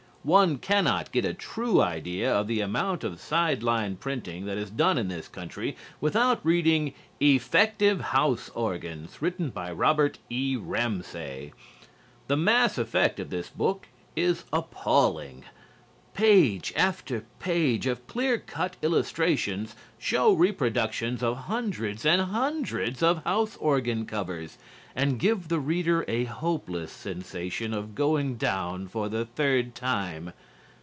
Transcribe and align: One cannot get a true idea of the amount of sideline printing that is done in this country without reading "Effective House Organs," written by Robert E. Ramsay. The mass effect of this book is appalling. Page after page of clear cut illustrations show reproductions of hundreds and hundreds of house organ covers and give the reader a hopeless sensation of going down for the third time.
One 0.23 0.59
cannot 0.59 1.11
get 1.11 1.25
a 1.25 1.33
true 1.33 1.81
idea 1.81 2.31
of 2.31 2.45
the 2.45 2.61
amount 2.61 3.03
of 3.03 3.19
sideline 3.19 3.95
printing 3.95 4.45
that 4.45 4.55
is 4.55 4.69
done 4.69 4.99
in 4.99 5.07
this 5.07 5.27
country 5.27 5.75
without 5.99 6.45
reading 6.45 6.93
"Effective 7.19 7.99
House 7.99 8.49
Organs," 8.53 9.19
written 9.19 9.49
by 9.49 9.71
Robert 9.71 10.19
E. 10.29 10.55
Ramsay. 10.55 11.53
The 12.27 12.37
mass 12.37 12.77
effect 12.77 13.19
of 13.19 13.31
this 13.31 13.49
book 13.49 13.87
is 14.15 14.43
appalling. 14.53 15.43
Page 16.13 16.71
after 16.75 17.21
page 17.39 17.87
of 17.87 18.05
clear 18.05 18.37
cut 18.37 18.75
illustrations 18.83 19.75
show 19.97 20.33
reproductions 20.33 21.23
of 21.23 21.35
hundreds 21.45 22.05
and 22.05 22.21
hundreds 22.21 23.01
of 23.01 23.23
house 23.23 23.55
organ 23.61 24.05
covers 24.05 24.57
and 24.93 25.21
give 25.21 25.47
the 25.47 25.59
reader 25.59 26.03
a 26.09 26.25
hopeless 26.25 26.91
sensation 26.91 27.73
of 27.73 27.95
going 27.95 28.35
down 28.35 28.85
for 28.89 29.07
the 29.07 29.23
third 29.25 29.73
time. 29.73 30.33